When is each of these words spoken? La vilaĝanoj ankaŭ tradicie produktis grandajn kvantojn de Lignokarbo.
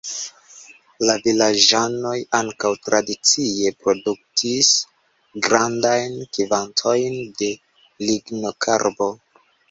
La 1.07 1.15
vilaĝanoj 1.25 2.13
ankaŭ 2.37 2.71
tradicie 2.85 3.71
produktis 3.83 4.69
grandajn 5.49 6.15
kvantojn 6.39 7.19
de 7.43 7.51
Lignokarbo. 8.07 9.11